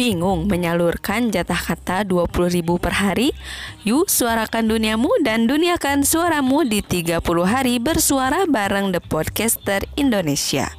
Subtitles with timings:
[0.00, 3.36] Bingung menyalurkan jatah kata 20.000 per hari?
[3.84, 10.72] Yuk suarakan duniamu dan duniakan suaramu di 30 hari bersuara bareng The Podcaster Indonesia.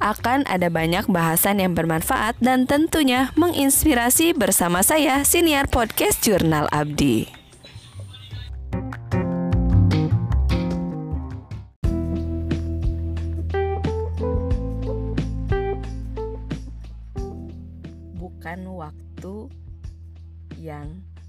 [0.00, 7.35] Akan ada banyak bahasan yang bermanfaat dan tentunya menginspirasi bersama saya, Siniar Podcast Jurnal Abdi.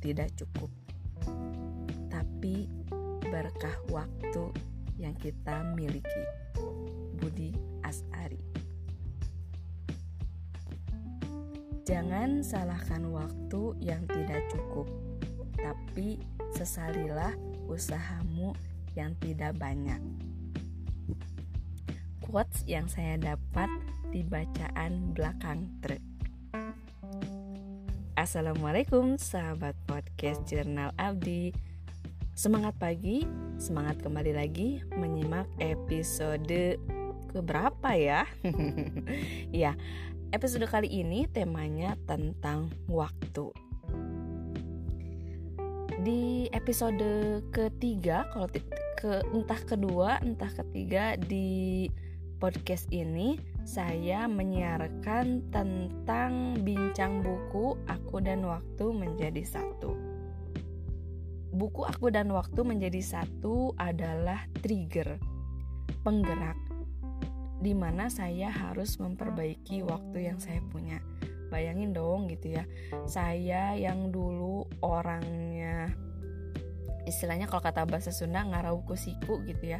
[0.07, 0.71] Tidak cukup,
[2.07, 2.71] tapi
[3.27, 4.55] berkah waktu
[4.95, 6.23] yang kita miliki.
[7.17, 7.51] Budi
[7.83, 8.39] Asari.
[11.83, 14.87] Jangan salahkan waktu yang tidak cukup,
[15.59, 16.23] tapi
[16.55, 17.35] sesalilah
[17.67, 18.55] usahamu
[18.95, 19.99] yang tidak banyak.
[22.23, 23.67] Quotes yang saya dapat
[24.13, 26.03] di bacaan belakang truk.
[28.17, 31.49] Assalamualaikum sahabat podcast Jurnal Abdi
[32.37, 33.25] Semangat pagi,
[33.57, 36.77] semangat kembali lagi menyimak episode
[37.33, 38.29] keberapa ya?
[39.65, 39.73] ya,
[40.29, 43.49] episode kali ini temanya tentang waktu
[46.05, 48.53] Di episode ketiga, kalau
[49.01, 51.89] ke entah kedua, entah ketiga di
[52.37, 59.97] podcast ini saya menyiarkan tentang bincang buku Aku dan Waktu Menjadi Satu.
[61.49, 65.17] Buku Aku dan Waktu Menjadi Satu adalah trigger,
[66.05, 66.57] penggerak,
[67.57, 71.01] di mana saya harus memperbaiki waktu yang saya punya.
[71.49, 72.63] Bayangin dong gitu ya,
[73.09, 75.89] saya yang dulu orangnya
[77.07, 79.79] istilahnya kalau kata bahasa Sunda ngarau kusiku gitu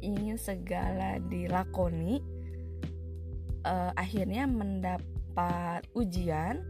[0.00, 2.22] ingin segala dilakoni
[3.68, 6.62] uh, akhirnya mendapat ujian,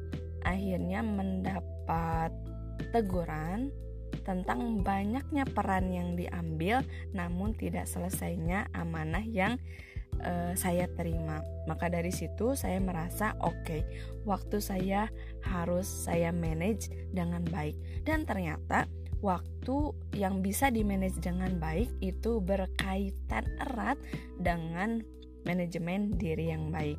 [0.45, 2.33] akhirnya mendapat
[2.95, 3.71] teguran
[4.25, 9.57] tentang banyaknya peran yang diambil, namun tidak selesainya amanah yang
[10.25, 11.41] uh, saya terima.
[11.69, 13.83] Maka dari situ saya merasa oke, okay,
[14.25, 15.13] waktu saya
[15.45, 17.77] harus saya manage dengan baik.
[18.05, 18.89] Dan ternyata
[19.21, 19.77] waktu
[20.15, 23.99] yang bisa di manage dengan baik itu berkaitan erat
[24.39, 25.03] dengan
[25.43, 26.99] manajemen diri yang baik.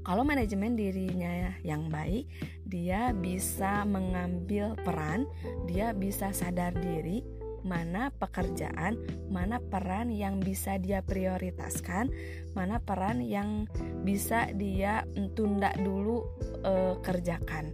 [0.00, 2.24] Kalau manajemen dirinya yang baik,
[2.64, 5.28] dia bisa mengambil peran,
[5.68, 7.20] dia bisa sadar diri
[7.60, 8.96] mana pekerjaan,
[9.28, 12.08] mana peran yang bisa dia prioritaskan,
[12.56, 13.68] mana peran yang
[14.00, 15.04] bisa dia
[15.36, 16.24] tunda dulu
[16.64, 17.68] e, kerjakan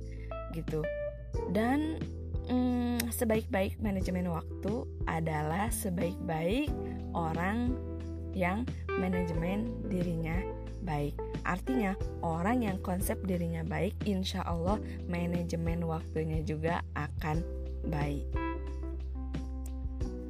[0.51, 0.83] gitu.
[1.55, 2.03] Dan
[2.51, 6.71] mm, sebaik-baik manajemen waktu adalah sebaik-baik
[7.15, 7.75] orang
[8.37, 8.69] yang
[9.01, 10.37] manajemen dirinya
[10.87, 11.19] baik.
[11.43, 14.79] Artinya, orang yang konsep dirinya baik, insya Allah
[15.11, 17.43] manajemen waktunya juga akan
[17.91, 18.27] baik.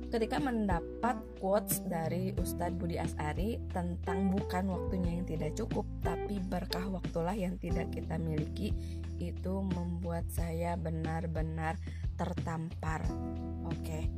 [0.07, 6.89] Ketika mendapat quotes dari Ustadz Budi Asari tentang bukan waktunya yang tidak cukup, tapi berkah
[6.89, 8.73] waktulah yang tidak kita miliki,
[9.19, 11.77] itu membuat saya benar-benar
[12.17, 13.05] tertampar.
[13.69, 14.09] Oke,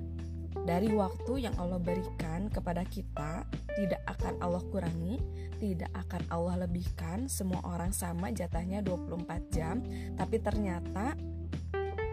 [0.65, 3.47] dari waktu yang Allah berikan kepada kita
[3.79, 5.17] tidak akan Allah kurangi,
[5.57, 7.25] tidak akan Allah lebihkan.
[7.31, 9.81] Semua orang sama jatahnya 24 jam,
[10.19, 11.17] tapi ternyata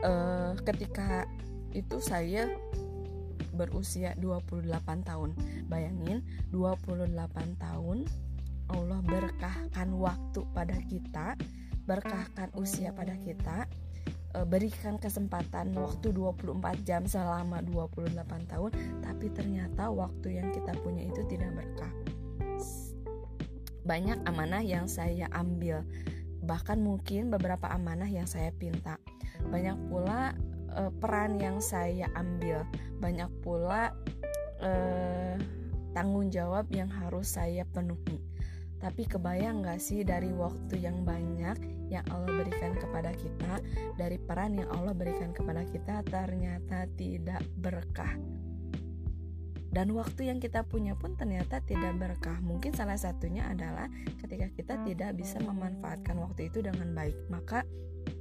[0.08, 1.28] uh, ketika
[1.76, 2.48] itu saya
[3.56, 4.72] berusia 28
[5.04, 5.36] tahun.
[5.68, 7.12] Bayangin 28
[7.60, 8.08] tahun
[8.72, 11.36] Allah berkahkan waktu pada kita,
[11.86, 13.68] berkahkan usia pada kita
[14.44, 18.12] berikan kesempatan waktu 24 jam selama 28
[18.52, 21.94] tahun tapi ternyata waktu yang kita punya itu tidak berkah.
[23.86, 25.88] Banyak amanah yang saya ambil
[26.46, 29.00] bahkan mungkin beberapa amanah yang saya pinta.
[29.50, 30.38] Banyak pula
[30.74, 32.66] e, peran yang saya ambil.
[33.02, 33.94] Banyak pula
[34.62, 34.72] e,
[35.96, 38.35] tanggung jawab yang harus saya penuhi
[38.86, 41.58] tapi kebayang gak sih dari waktu yang banyak
[41.90, 43.58] yang Allah berikan kepada kita,
[43.98, 48.14] dari peran yang Allah berikan kepada kita ternyata tidak berkah.
[49.74, 52.38] Dan waktu yang kita punya pun ternyata tidak berkah.
[52.46, 53.90] Mungkin salah satunya adalah
[54.22, 57.66] ketika kita tidak bisa memanfaatkan waktu itu dengan baik, maka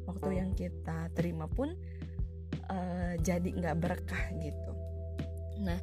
[0.09, 1.77] waktu yang kita terima pun
[2.73, 4.73] uh, jadi nggak berkah gitu.
[5.61, 5.77] Nah,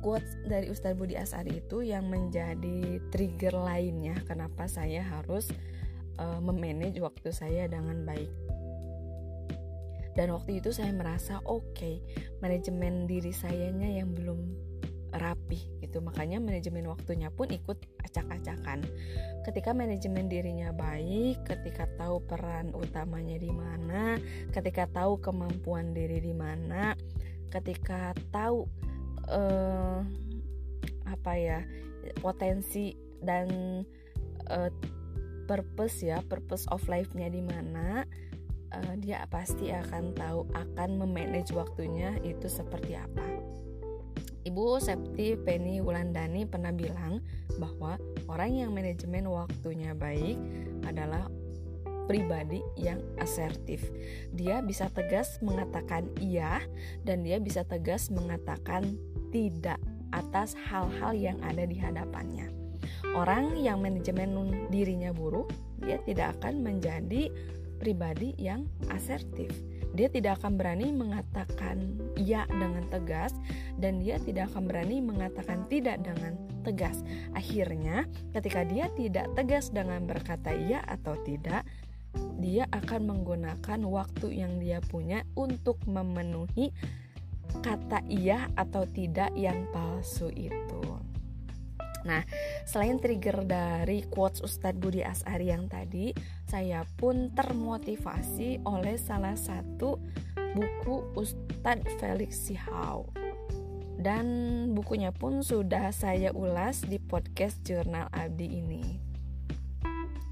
[0.00, 5.50] quotes dari Ustadz Budi Asari itu yang menjadi trigger lainnya kenapa saya harus
[6.18, 8.30] uh, memanage waktu saya dengan baik.
[10.18, 12.02] Dan waktu itu saya merasa oke, okay,
[12.42, 14.68] manajemen diri sayanya yang belum
[15.14, 18.84] rapih gitu makanya manajemen waktunya pun ikut acak-acakan
[19.48, 24.20] ketika manajemen dirinya baik ketika tahu peran utamanya di mana
[24.52, 26.92] ketika tahu kemampuan diri di mana
[27.48, 28.68] ketika tahu
[29.28, 30.00] uh,
[31.08, 31.60] apa ya
[32.20, 33.48] potensi dan
[34.48, 34.70] uh,
[35.48, 38.04] purpose ya purpose of life-nya di mana
[38.72, 43.24] uh, dia pasti akan tahu akan memanage waktunya itu seperti apa.
[44.48, 47.20] Ibu Septi Penny Wulandani pernah bilang
[47.60, 48.00] bahwa
[48.32, 50.40] orang yang manajemen waktunya baik
[50.88, 51.28] adalah
[52.08, 53.84] pribadi yang asertif.
[54.32, 56.64] Dia bisa tegas mengatakan iya
[57.04, 58.96] dan dia bisa tegas mengatakan
[59.28, 59.76] tidak
[60.10, 62.48] atas hal-hal yang ada di hadapannya.
[63.12, 64.32] Orang yang manajemen
[64.72, 65.52] dirinya buruk,
[65.84, 67.28] dia tidak akan menjadi
[67.78, 69.52] pribadi yang asertif.
[69.96, 73.32] Dia tidak akan berani mengatakan ya dengan tegas
[73.80, 77.00] dan dia tidak akan berani mengatakan tidak dengan tegas.
[77.32, 78.04] Akhirnya,
[78.36, 81.64] ketika dia tidak tegas dengan berkata ya atau tidak,
[82.38, 86.70] dia akan menggunakan waktu yang dia punya untuk memenuhi
[87.64, 90.82] kata iya atau tidak yang palsu itu.
[92.06, 92.22] Nah,
[92.62, 96.14] selain trigger dari quotes Ustadz Budi Asari yang tadi,
[96.46, 99.98] saya pun termotivasi oleh salah satu
[100.54, 103.10] buku Ustadz Felix Sihau.
[103.98, 104.26] Dan
[104.78, 109.07] bukunya pun sudah saya ulas di podcast Jurnal Abdi ini.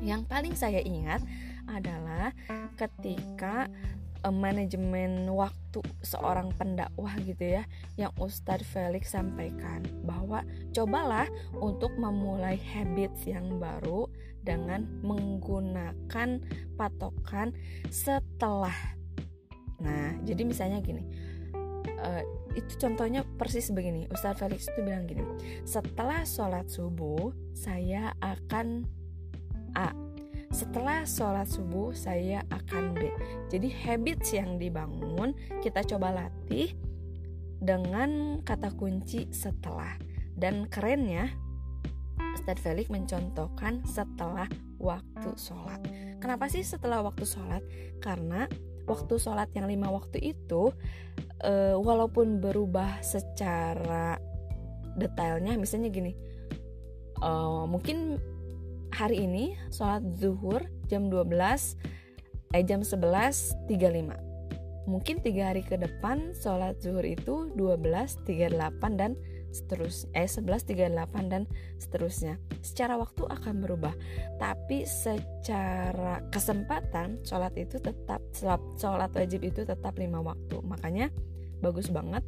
[0.01, 1.25] Yang paling saya ingat
[1.67, 2.31] adalah
[2.79, 3.67] ketika
[4.23, 7.63] uh, manajemen waktu seorang pendakwah gitu ya
[7.95, 10.43] yang Ustadz Felix sampaikan bahwa
[10.75, 14.11] cobalah untuk memulai habits yang baru
[14.47, 16.43] dengan menggunakan
[16.79, 17.51] patokan
[17.91, 18.75] setelah.
[19.83, 21.03] Nah jadi misalnya gini
[21.99, 22.23] uh,
[22.55, 24.07] itu contohnya persis begini.
[24.09, 25.23] Ustadz Felix itu bilang gini
[25.67, 28.87] setelah sholat subuh saya akan
[29.77, 29.93] A
[30.57, 33.13] setelah sholat subuh saya akan B.
[33.53, 36.73] Jadi habits yang dibangun kita coba latih
[37.61, 40.01] dengan kata kunci setelah.
[40.37, 41.33] Dan kerennya
[42.37, 44.49] Ustadz Felix mencontohkan setelah
[44.81, 45.81] waktu sholat.
[46.21, 47.65] Kenapa sih setelah waktu sholat?
[48.01, 48.49] Karena
[48.85, 50.73] waktu sholat yang lima waktu itu
[51.41, 54.21] e, walaupun berubah secara
[54.97, 56.13] detailnya, misalnya gini,
[57.21, 57.31] e,
[57.69, 58.21] mungkin
[58.97, 61.29] hari ini sholat zuhur jam 12
[62.57, 63.69] eh jam 11.35
[64.89, 68.57] mungkin tiga hari ke depan sholat zuhur itu 12.38
[68.97, 69.13] dan
[69.53, 71.45] seterusnya eh 11.38 dan
[71.77, 72.41] seterusnya.
[72.65, 73.93] Secara waktu akan berubah
[74.41, 78.25] tapi secara kesempatan sholat itu tetap
[78.81, 80.57] sholat wajib itu tetap lima waktu.
[80.65, 81.13] Makanya
[81.61, 82.25] bagus banget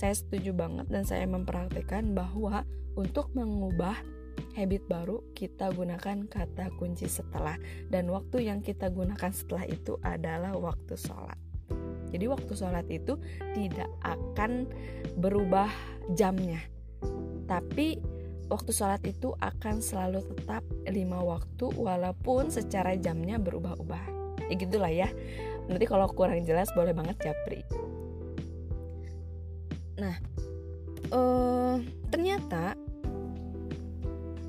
[0.00, 2.64] saya setuju banget dan saya mempraktikkan bahwa
[2.96, 4.15] untuk mengubah
[4.56, 7.60] habit baru kita gunakan kata kunci setelah.
[7.92, 11.36] Dan waktu yang kita gunakan setelah itu adalah waktu sholat.
[12.08, 13.20] Jadi waktu sholat itu
[13.52, 14.64] tidak akan
[15.20, 15.68] berubah
[16.16, 16.64] jamnya.
[17.44, 18.00] Tapi
[18.48, 24.04] waktu sholat itu akan selalu tetap lima waktu walaupun secara jamnya berubah-ubah.
[24.48, 25.12] Ya gitulah ya.
[25.68, 27.60] Nanti kalau kurang jelas boleh banget japri.
[30.00, 30.16] Nah
[31.12, 31.76] uh,
[32.08, 32.78] ternyata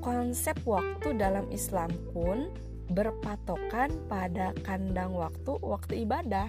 [0.08, 2.48] konsep waktu dalam Islam pun
[2.88, 6.48] berpatokan pada kandang waktu waktu ibadah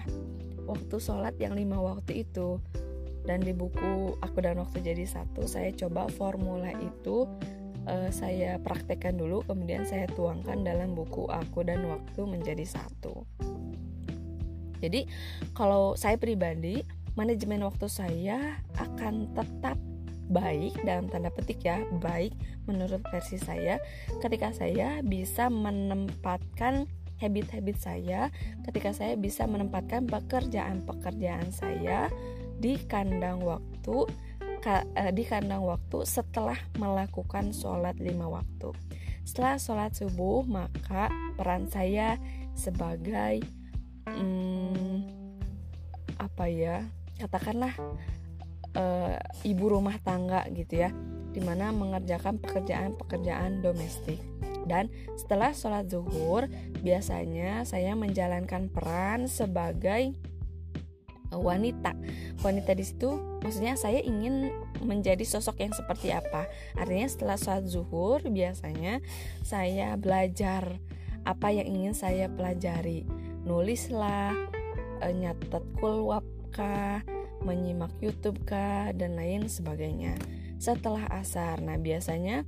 [0.64, 2.56] waktu sholat yang lima waktu itu.
[3.28, 7.28] Dan di buku aku dan waktu jadi satu saya coba formula itu
[7.84, 13.28] uh, saya praktekkan dulu kemudian saya tuangkan dalam buku aku dan waktu menjadi satu.
[14.80, 15.04] Jadi
[15.52, 16.80] kalau saya pribadi
[17.12, 19.76] manajemen waktu saya akan tetap
[20.30, 22.32] baik dalam tanda petik ya baik
[22.70, 23.82] menurut versi saya.
[24.22, 26.86] Ketika saya bisa menempatkan
[27.20, 28.32] habit-habit saya
[28.64, 32.08] ketika saya bisa menempatkan pekerjaan-pekerjaan saya
[32.56, 34.08] di kandang waktu
[34.96, 38.72] eh, di kandang waktu setelah melakukan sholat lima waktu.
[39.28, 42.16] Setelah sholat subuh maka peran saya
[42.56, 43.44] sebagai
[44.08, 45.06] hmm,
[46.20, 46.84] apa ya
[47.20, 47.72] katakanlah
[48.76, 50.90] uh, ibu rumah tangga gitu ya
[51.30, 54.18] di mana mengerjakan pekerjaan-pekerjaan domestik.
[54.66, 56.46] Dan setelah sholat zuhur
[56.82, 60.14] biasanya saya menjalankan peran sebagai
[61.30, 61.94] wanita.
[62.42, 64.50] Wanita di situ maksudnya saya ingin
[64.82, 66.50] menjadi sosok yang seperti apa.
[66.74, 68.98] Artinya setelah sholat zuhur biasanya
[69.46, 70.82] saya belajar
[71.22, 73.06] apa yang ingin saya pelajari.
[73.46, 74.34] Nulislah
[75.00, 77.00] eh, nyatet kulwap kah
[77.44, 80.16] menyimak YouTube kah dan lain sebagainya.
[80.60, 81.56] setelah asar.
[81.64, 82.44] Nah, biasanya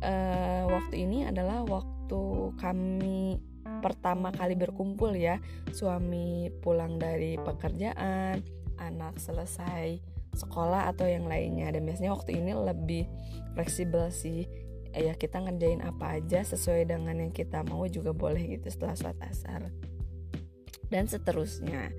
[0.00, 3.44] uh, waktu ini adalah waktu kami
[3.84, 5.36] pertama kali berkumpul ya.
[5.68, 8.40] Suami pulang dari pekerjaan,
[8.80, 10.00] anak selesai
[10.32, 11.68] sekolah atau yang lainnya.
[11.68, 13.04] Dan biasanya waktu ini lebih
[13.52, 14.48] fleksibel sih.
[14.96, 19.20] Ya kita ngerjain apa aja sesuai dengan yang kita mau juga boleh gitu setelah sholat
[19.28, 19.68] asar.
[20.88, 21.92] Dan seterusnya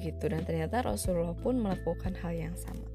[0.00, 0.32] gitu.
[0.32, 2.88] Dan ternyata Rasulullah pun melakukan hal yang sama.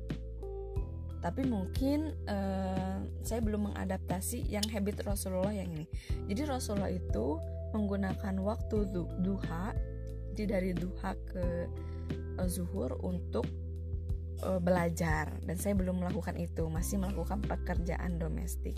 [1.22, 5.90] Tapi mungkin uh, saya belum mengadaptasi yang habit Rasulullah yang ini.
[6.30, 7.42] Jadi Rasulullah itu
[7.74, 8.78] menggunakan waktu
[9.26, 9.74] duha
[10.36, 11.72] jadi dari duha ke
[12.38, 13.48] uh, zuhur untuk
[14.44, 15.32] uh, belajar.
[15.48, 18.76] Dan saya belum melakukan itu masih melakukan pekerjaan domestik.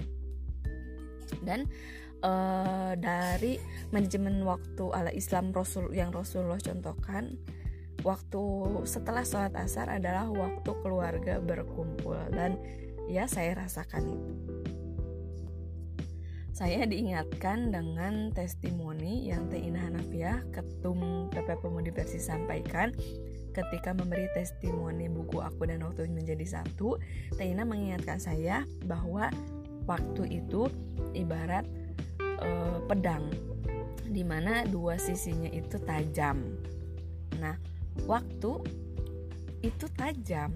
[1.42, 1.66] Dan
[2.22, 3.58] uh, dari
[3.90, 7.36] manajemen waktu ala Islam Rasul yang Rasulullah contohkan
[8.08, 8.42] waktu
[8.88, 12.56] setelah sholat asar adalah waktu keluarga berkumpul dan
[13.12, 14.34] ya saya rasakan itu
[16.58, 22.90] saya diingatkan dengan testimoni yang Teh Ina Hanafiah, Ketum PP Pemudi Persis sampaikan
[23.54, 26.98] ketika memberi testimoni buku aku dan waktu menjadi satu.
[27.38, 29.30] Teh Ina mengingatkan saya bahwa
[29.86, 30.66] waktu itu
[31.14, 31.70] ibarat
[32.42, 33.30] uh, pedang
[34.10, 36.42] di mana dua sisinya itu tajam.
[37.38, 37.54] Nah,
[38.06, 38.52] waktu
[39.66, 40.54] itu tajam.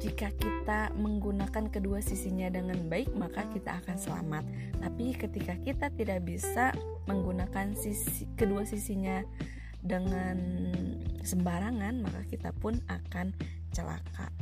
[0.00, 4.44] Jika kita menggunakan kedua sisinya dengan baik, maka kita akan selamat.
[4.80, 6.72] Tapi ketika kita tidak bisa
[7.04, 9.20] menggunakan sisi kedua sisinya
[9.84, 10.38] dengan
[11.20, 13.36] sembarangan, maka kita pun akan
[13.68, 14.32] celaka.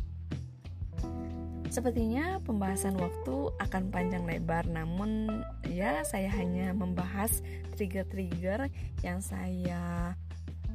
[1.70, 7.42] Sepertinya pembahasan waktu akan panjang lebar, namun ya saya hanya membahas
[7.78, 8.70] trigger-trigger
[9.06, 10.14] yang saya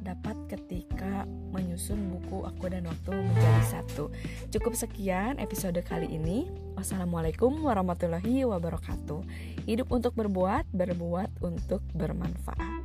[0.06, 4.14] dapat ketika menyusun buku Aku dan Waktu menjadi satu.
[4.54, 6.46] Cukup sekian episode kali ini.
[6.78, 9.26] Wassalamualaikum warahmatullahi wabarakatuh.
[9.66, 12.75] Hidup untuk berbuat, berbuat untuk bermanfaat.